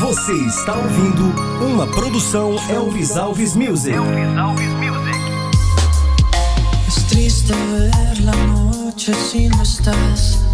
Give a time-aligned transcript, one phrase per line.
[0.00, 1.32] Você está ouvindo
[1.64, 3.94] uma produção Elvis Alves Music.
[3.94, 5.18] Elvis Alves Music.
[6.88, 10.53] Es triste ver la noche si no estás.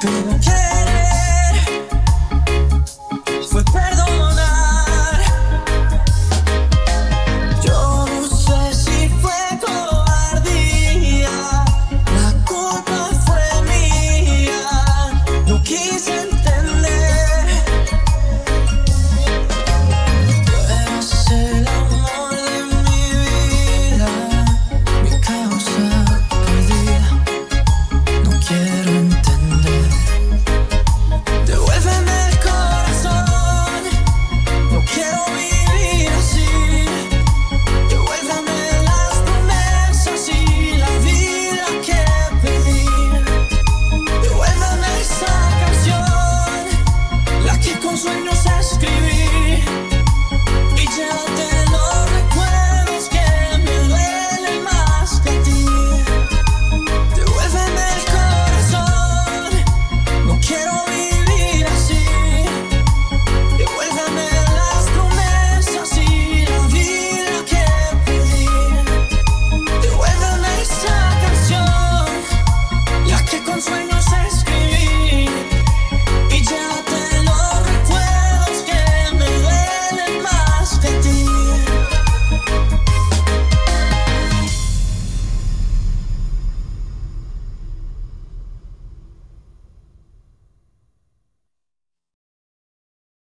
[0.00, 0.47] Do